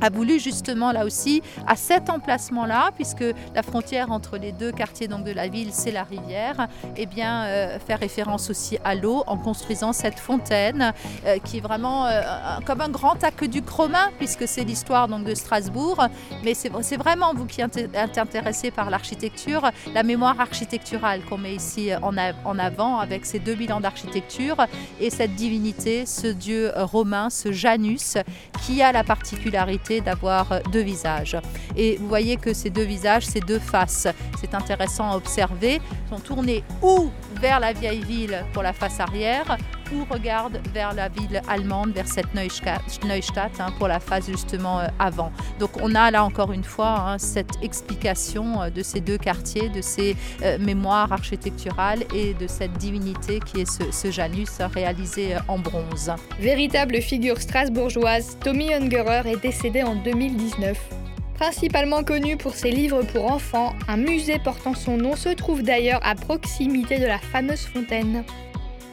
a 0.00 0.10
voulu 0.10 0.38
justement 0.38 0.92
là 0.92 1.04
aussi, 1.04 1.42
à 1.66 1.76
cet 1.76 2.10
emplacement-là, 2.10 2.90
puisque 2.94 3.24
la 3.54 3.62
frontière 3.62 4.12
entre 4.12 4.36
les 4.36 4.52
deux 4.52 4.72
quartiers 4.72 5.08
donc, 5.08 5.24
de 5.24 5.32
la 5.32 5.48
ville, 5.48 5.70
c'est 5.72 5.90
la 5.90 6.04
rivière, 6.04 6.68
et 6.96 7.02
eh 7.02 7.06
bien, 7.06 7.44
euh, 7.44 7.78
faire 7.78 7.98
référence 7.98 8.50
aussi 8.50 8.78
à 8.84 8.94
l'eau 8.94 9.24
en 9.26 9.36
construisant 9.36 9.92
cette 9.92 10.18
fontaine 10.18 10.92
euh, 11.26 11.38
qui 11.44 11.58
est 11.58 11.60
vraiment 11.60 12.06
euh, 12.06 12.20
comme 12.64 12.80
un 12.80 12.88
grand 12.88 13.22
aqueduc 13.24 13.68
romain, 13.68 14.10
puisque 14.18 14.46
c'est 14.46 14.64
l'histoire 14.64 15.08
donc, 15.08 15.24
de 15.24 15.34
Strasbourg. 15.34 16.06
Mais 16.44 16.54
c'est 16.54 16.96
vraiment 16.96 17.34
vous 17.34 17.46
qui 17.46 17.60
êtes 17.60 18.18
intéressé 18.18 18.70
par 18.70 18.90
l'architecture, 18.90 19.70
la 19.94 20.02
mémoire 20.02 20.40
architecturale 20.40 21.22
qu'on 21.24 21.38
met 21.38 21.54
ici 21.54 21.90
en, 22.02 22.14
en 22.16 22.58
avant 22.58 22.98
avec 22.98 23.26
ces 23.26 23.38
deux 23.38 23.54
bilans 23.54 23.80
d'architecture 23.80 24.56
et 25.00 25.10
cette 25.10 25.34
divinité, 25.34 26.06
ce 26.06 26.26
dieu 26.26 26.72
romain, 26.76 27.30
ce 27.30 27.52
Janus, 27.52 28.16
qui 28.64 28.82
a 28.82 28.92
la 28.92 29.04
particularité 29.04 29.87
d'avoir 30.00 30.60
deux 30.72 30.82
visages. 30.82 31.36
Et 31.76 31.96
vous 31.96 32.08
voyez 32.08 32.36
que 32.36 32.52
ces 32.52 32.70
deux 32.70 32.84
visages, 32.84 33.26
ces 33.26 33.40
deux 33.40 33.58
faces, 33.58 34.08
c'est 34.40 34.54
intéressant 34.54 35.10
à 35.10 35.16
observer, 35.16 35.80
sont 36.08 36.20
tournés 36.20 36.62
ou 36.82 37.10
vers 37.40 37.60
la 37.60 37.72
vieille 37.72 38.02
ville 38.02 38.44
pour 38.52 38.62
la 38.62 38.72
face 38.72 39.00
arrière, 39.00 39.56
ou 39.92 40.04
regardent 40.10 40.60
vers 40.74 40.94
la 40.94 41.08
ville 41.08 41.40
allemande, 41.48 41.92
vers 41.92 42.06
cette 42.06 42.34
Neustadt, 42.34 43.60
hein, 43.60 43.72
pour 43.78 43.88
la 43.88 44.00
face 44.00 44.26
justement 44.26 44.80
euh, 44.80 44.86
avant. 44.98 45.32
Donc 45.58 45.70
on 45.82 45.94
a 45.94 46.10
là 46.10 46.24
encore 46.24 46.52
une 46.52 46.64
fois 46.64 46.98
hein, 46.98 47.18
cette 47.18 47.52
explication 47.62 48.62
euh, 48.62 48.70
de 48.70 48.82
ces 48.82 49.00
deux 49.00 49.18
quartiers, 49.18 49.68
de 49.68 49.80
ces 49.80 50.16
mémoires 50.60 51.12
architecturales 51.12 52.04
et 52.14 52.34
de 52.34 52.46
cette 52.46 52.72
divinité 52.72 53.40
qui 53.40 53.62
est 53.62 53.70
ce, 53.70 53.90
ce 53.90 54.10
Janus 54.10 54.58
réalisé 54.60 55.36
en 55.48 55.58
bronze. 55.58 56.12
Véritable 56.38 57.00
figure 57.00 57.40
strasbourgeoise, 57.40 58.38
Tommy 58.42 58.72
Ungerer 58.72 59.22
est 59.30 59.42
décédé 59.42 59.82
en 59.82 59.94
2019. 59.96 60.97
Principalement 61.38 62.02
connu 62.02 62.36
pour 62.36 62.54
ses 62.54 62.72
livres 62.72 63.02
pour 63.02 63.30
enfants, 63.30 63.72
un 63.86 63.96
musée 63.96 64.40
portant 64.40 64.74
son 64.74 64.96
nom 64.96 65.14
se 65.14 65.28
trouve 65.28 65.62
d'ailleurs 65.62 66.00
à 66.02 66.16
proximité 66.16 66.98
de 66.98 67.06
la 67.06 67.18
fameuse 67.18 67.60
fontaine. 67.60 68.24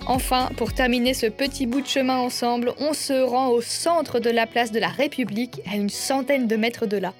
Enfin, 0.05 0.49
pour 0.55 0.71
terminer 0.71 1.15
ce 1.15 1.25
petit 1.25 1.65
bout 1.65 1.81
de 1.81 1.87
chemin 1.87 2.17
ensemble, 2.17 2.73
on 2.77 2.93
se 2.93 3.13
rend 3.13 3.47
au 3.47 3.61
centre 3.61 4.19
de 4.19 4.29
la 4.29 4.45
place 4.45 4.71
de 4.71 4.79
la 4.79 4.89
République, 4.89 5.59
à 5.71 5.75
une 5.75 5.89
centaine 5.89 6.45
de 6.45 6.55
mètres 6.55 6.85
de 6.85 6.97
là. 6.97 7.13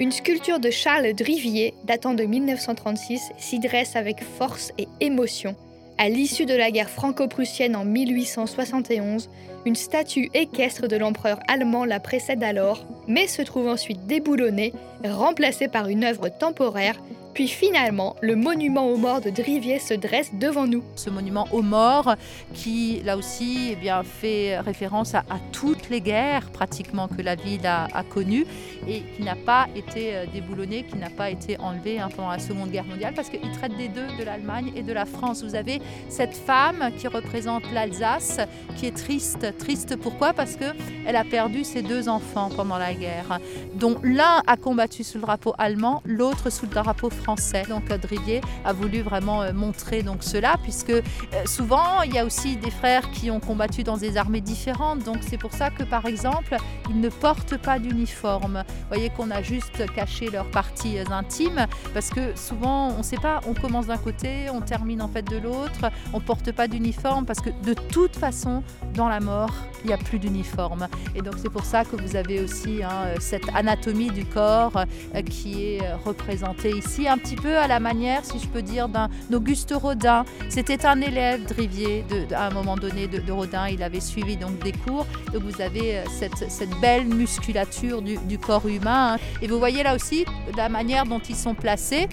Une 0.00 0.10
sculpture 0.10 0.58
de 0.58 0.70
Charles 0.70 1.12
Drivier, 1.12 1.74
datant 1.84 2.14
de 2.14 2.24
1936, 2.24 3.30
s'y 3.38 3.60
dresse 3.60 3.94
avec 3.94 4.24
force 4.24 4.72
et 4.76 4.88
émotion. 4.98 5.54
À 6.02 6.08
l'issue 6.08 6.46
de 6.46 6.54
la 6.54 6.72
guerre 6.72 6.90
franco-prussienne 6.90 7.76
en 7.76 7.84
1871, 7.84 9.30
une 9.64 9.76
statue 9.76 10.30
équestre 10.34 10.88
de 10.88 10.96
l'empereur 10.96 11.38
allemand 11.46 11.84
la 11.84 12.00
précède 12.00 12.42
alors, 12.42 12.84
mais 13.06 13.28
se 13.28 13.40
trouve 13.40 13.68
ensuite 13.68 14.04
déboulonnée, 14.08 14.72
remplacée 15.04 15.68
par 15.68 15.86
une 15.86 16.02
œuvre 16.02 16.28
temporaire 16.28 17.00
puis 17.34 17.48
finalement, 17.48 18.14
le 18.20 18.36
monument 18.36 18.86
aux 18.88 18.98
morts 18.98 19.22
de 19.22 19.30
Drivier 19.30 19.78
se 19.78 19.94
dresse 19.94 20.34
devant 20.34 20.66
nous. 20.66 20.82
Ce 20.96 21.08
monument 21.08 21.48
aux 21.52 21.62
morts 21.62 22.14
qui, 22.52 23.00
là 23.04 23.16
aussi, 23.16 23.70
eh 23.72 23.76
bien, 23.76 24.02
fait 24.02 24.58
référence 24.60 25.14
à, 25.14 25.24
toutes 25.50 25.88
les 25.88 26.00
guerres 26.00 26.50
pratiquement 26.50 27.08
que 27.08 27.22
la 27.22 27.34
ville 27.34 27.66
a, 27.66 27.88
connues 28.10 28.46
et 28.86 29.00
qui 29.16 29.22
n'a 29.22 29.36
pas 29.36 29.66
été 29.74 30.14
euh, 30.14 30.26
déboulonné, 30.32 30.84
qui 30.84 30.96
n'a 30.96 31.08
pas 31.08 31.30
été 31.30 31.58
enlevé 31.58 32.00
hein, 32.00 32.08
pendant 32.14 32.30
la 32.30 32.38
Seconde 32.38 32.70
Guerre 32.70 32.84
mondiale 32.84 33.14
parce 33.14 33.30
qu'il 33.30 33.40
traite 33.52 33.76
des 33.76 33.88
deux, 33.88 34.06
de 34.18 34.24
l'Allemagne 34.24 34.72
et 34.76 34.82
de 34.82 34.92
la 34.92 35.06
France. 35.06 35.42
Vous 35.42 35.54
avez 35.54 35.80
cette 36.08 36.34
femme 36.34 36.90
qui 36.98 37.06
représente 37.06 37.62
l'Alsace, 37.72 38.40
qui 38.76 38.86
est 38.86 38.96
triste. 38.96 39.56
Triste 39.58 39.96
pourquoi? 39.96 40.32
Parce 40.32 40.56
qu'elle 40.56 41.16
a 41.16 41.24
perdu 41.24 41.64
ses 41.64 41.82
deux 41.82 42.08
enfants 42.08 42.50
pendant 42.54 42.78
la 42.78 42.92
guerre, 42.92 43.38
dont 43.74 43.98
l'un 44.02 44.42
a 44.46 44.56
combattu 44.56 45.04
sous 45.04 45.18
le 45.18 45.22
drapeau 45.22 45.54
allemand, 45.58 46.02
l'autre 46.04 46.50
sous 46.50 46.66
le 46.66 46.72
drapeau 46.72 47.08
français 47.08 47.21
français. 47.22 47.64
Donc 47.68 47.88
Drivier 47.88 48.40
a 48.64 48.72
voulu 48.72 49.00
vraiment 49.02 49.42
euh, 49.42 49.52
montrer 49.52 50.02
donc 50.02 50.22
cela, 50.22 50.56
puisque 50.62 50.90
euh, 50.90 51.02
souvent 51.46 52.02
il 52.02 52.12
y 52.14 52.18
a 52.18 52.24
aussi 52.24 52.56
des 52.56 52.70
frères 52.70 53.10
qui 53.10 53.30
ont 53.30 53.40
combattu 53.40 53.82
dans 53.82 53.96
des 53.96 54.16
armées 54.16 54.40
différentes. 54.40 55.04
Donc 55.04 55.18
c'est 55.28 55.38
pour 55.38 55.52
ça 55.52 55.70
que 55.70 55.84
par 55.84 56.06
exemple 56.06 56.56
ils 56.90 57.00
ne 57.00 57.08
portent 57.08 57.56
pas 57.56 57.78
d'uniforme. 57.78 58.64
Vous 58.66 58.88
voyez 58.88 59.10
qu'on 59.10 59.30
a 59.30 59.42
juste 59.42 59.84
caché 59.94 60.30
leurs 60.30 60.50
parties 60.50 60.98
euh, 60.98 61.04
intimes, 61.10 61.66
parce 61.94 62.10
que 62.10 62.36
souvent 62.36 62.88
on 62.88 62.98
ne 62.98 63.02
sait 63.02 63.16
pas, 63.16 63.40
on 63.46 63.54
commence 63.54 63.86
d'un 63.86 63.98
côté, 63.98 64.50
on 64.52 64.60
termine 64.60 65.02
en 65.02 65.08
fait 65.08 65.22
de 65.22 65.38
l'autre, 65.38 65.90
on 66.12 66.20
porte 66.20 66.52
pas 66.52 66.68
d'uniforme 66.68 67.24
parce 67.26 67.40
que 67.40 67.50
de 67.64 67.74
toute 67.74 68.16
façon 68.16 68.62
dans 68.94 69.08
la 69.08 69.20
mort 69.20 69.54
il 69.84 69.88
n'y 69.88 69.92
a 69.92 69.98
plus 69.98 70.18
d'uniforme. 70.18 70.88
Et 71.14 71.22
donc 71.22 71.34
c'est 71.38 71.50
pour 71.50 71.64
ça 71.64 71.84
que 71.84 71.96
vous 71.96 72.16
avez 72.16 72.40
aussi 72.40 72.82
hein, 72.82 73.14
cette 73.20 73.48
anatomie 73.54 74.10
du 74.10 74.24
corps 74.24 74.84
qui 75.28 75.74
est 75.74 75.92
représentée 76.04 76.70
ici 76.70 77.08
un 77.12 77.18
petit 77.18 77.36
peu 77.36 77.58
à 77.58 77.66
la 77.66 77.78
manière, 77.78 78.24
si 78.24 78.38
je 78.38 78.48
peux 78.48 78.62
dire, 78.62 78.88
d'un 78.88 79.10
Auguste 79.32 79.74
Rodin. 79.76 80.24
C'était 80.48 80.86
un 80.86 81.00
élève 81.02 81.44
Drivier 81.44 82.04
de, 82.08 82.34
à 82.34 82.46
un 82.46 82.50
moment 82.50 82.74
donné 82.76 83.06
de, 83.06 83.30
Rodin. 83.30 83.68
Il 83.68 83.82
avait 83.82 84.00
suivi 84.00 84.36
donc 84.38 84.58
des 84.60 84.72
cours. 84.72 85.06
Donc 85.32 85.42
vous 85.42 85.60
avez 85.60 85.98
euh, 85.98 86.04
cette, 86.08 86.70
belle 86.80 87.04
musculature 87.04 88.00
du, 88.00 88.38
corps 88.38 88.66
humain. 88.66 89.14
Hein. 89.14 89.18
Et 89.42 89.46
vous 89.46 89.58
voyez 89.58 89.82
là 89.82 89.94
aussi 89.94 90.24
la 90.56 90.70
manière 90.70 91.04
dont 91.04 91.18
ils 91.18 91.36
sont 91.36 91.54
placés. 91.54 92.08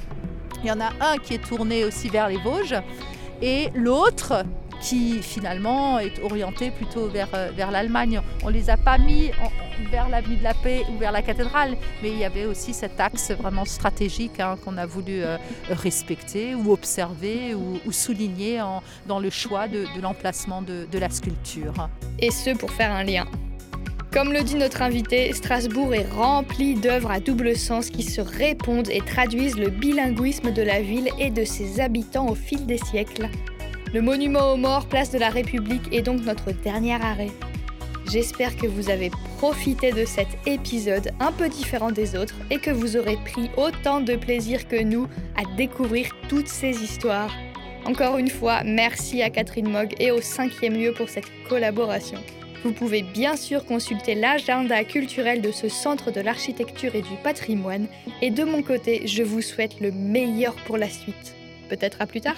Il 0.64 0.68
y 0.68 0.72
en 0.72 0.82
a 0.82 0.90
un 1.00 1.18
qui 1.18 1.36
est 1.36 1.44
tourné 1.48 1.86
aussi 1.86 2.10
vers 2.10 2.28
les 2.28 2.38
Vosges 2.38 2.76
et 3.42 3.70
l'autre 3.74 4.44
qui 4.82 5.22
finalement 5.22 6.00
est 6.00 6.22
orienté 6.22 6.72
plutôt 6.72 7.08
vers, 7.08 7.30
euh, 7.34 7.52
vers 7.56 7.72
l'Allemagne. 7.72 8.22
On 8.44 8.50
les 8.50 8.70
a 8.70 8.76
pas 8.76 8.98
mis 8.98 9.32
vers 9.92 10.10
l'avenue 10.10 10.38
de 10.38 10.44
la 10.44 10.54
Paix 10.54 10.84
ou 10.90 10.98
vers 10.98 11.12
la 11.12 11.22
cathédrale, 11.22 11.78
mais 12.02 12.10
il 12.12 12.18
y 12.18 12.26
avait 12.26 12.46
aussi 12.46 12.74
cet 12.74 13.00
axe 13.00 13.32
vraiment 13.32 13.66
stratégique 13.66 14.40
hein, 14.40 14.58
qu'on 14.64 14.78
a 14.78 14.86
voulu 14.86 15.22
euh, 15.24 15.38
respecter 15.70 16.56
ou 16.56 16.72
observer 16.72 17.56
ou, 17.56 17.92
souligner 17.92 18.62
dans 19.08 19.20
le 19.20 19.30
choix 19.30 19.68
de, 19.68 19.86
l'emplacement 20.02 20.62
de, 20.62 20.88
de 20.90 21.00
la 21.00 21.10
sculpture. 21.10 21.90
Et 22.20 22.32
ce 22.32 22.56
pour 22.56 22.72
faire 22.72 22.92
un 22.92 23.04
lien 23.04 23.26
comme 24.12 24.34
le 24.34 24.42
dit 24.42 24.56
notre 24.56 24.82
invité, 24.82 25.32
Strasbourg 25.34 25.94
est 25.94 26.10
rempli 26.12 26.74
d'œuvres 26.74 27.12
à 27.12 27.20
double 27.20 27.56
sens 27.56 27.92
qui 27.92 28.02
se 28.02 28.22
répondent 28.22 28.90
et 28.90 29.02
traduisent 29.02 29.58
le 29.58 29.70
bilinguisme 29.70 30.52
de 30.52 30.64
la 30.64 30.82
ville 30.82 31.10
et 31.20 31.30
de 31.30 31.44
ses 31.44 31.80
habitants 31.80 32.28
au 32.28 32.34
fil 32.34 32.66
des 32.66 32.80
siècles. 32.80 33.30
Le 33.94 34.02
monument 34.02 34.54
aux 34.54 34.58
morts, 34.58 34.88
place 34.88 35.12
de 35.12 35.20
la 35.20 35.30
République, 35.30 35.94
est 35.94 36.02
donc 36.02 36.22
notre 36.22 36.52
dernier 36.52 36.96
arrêt. 36.96 37.30
J'espère 38.12 38.56
que 38.56 38.66
vous 38.66 38.90
avez 38.90 39.12
profité 39.38 39.92
de 39.92 40.04
cet 40.04 40.28
épisode 40.48 41.12
un 41.20 41.32
peu 41.32 41.48
différent 41.48 41.92
des 41.92 42.16
autres 42.16 42.34
et 42.50 42.58
que 42.58 42.72
vous 42.72 42.98
aurez 42.98 43.18
pris 43.18 43.52
autant 43.56 44.02
de 44.02 44.16
plaisir 44.16 44.68
que 44.68 44.82
nous 44.82 45.08
à 45.38 45.44
découvrir 45.58 46.10
toutes 46.28 46.48
ces 46.48 46.84
histoires. 46.84 47.32
Encore 47.86 48.18
une 48.18 48.30
fois, 48.30 48.64
merci 48.64 49.22
à 49.22 49.30
Catherine 49.30 49.70
Mogg 49.70 49.94
et 50.00 50.10
au 50.10 50.22
cinquième 50.22 50.74
lieu 50.74 50.92
pour 50.92 51.08
cette 51.08 51.30
collaboration. 51.48 52.18
Vous 52.64 52.72
pouvez 52.72 53.04
bien 53.04 53.36
sûr 53.36 53.64
consulter 53.64 54.16
l'agenda 54.16 54.84
culturel 54.84 55.42
de 55.42 55.52
ce 55.52 55.70
centre 55.70 56.12
de 56.12 56.20
l'architecture 56.20 56.96
et 56.96 57.02
du 57.02 57.16
patrimoine. 57.24 57.88
Et 58.24 58.32
de 58.32 58.44
mon 58.44 58.64
côté, 58.64 59.06
je 59.06 59.22
vous 59.22 59.42
souhaite 59.42 59.80
le 59.82 59.92
meilleur 59.92 60.56
pour 60.66 60.78
la 60.78 60.90
suite. 60.90 61.36
Peut-être 61.70 62.02
à 62.02 62.08
plus 62.08 62.22
tard 62.22 62.38